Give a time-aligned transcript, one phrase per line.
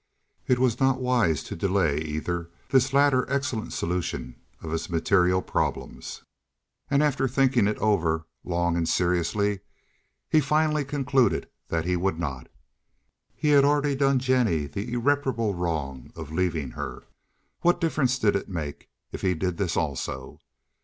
[0.47, 6.23] It was not wise to delay either this latter excellent solution of his material problems,
[6.89, 9.59] and after thinking it over long and seriously
[10.27, 12.47] he finally concluded that he would not.
[13.35, 17.03] He had already done Jennie the irreparable wrong of leaving her.
[17.59, 20.39] What difference did it make if he did this also?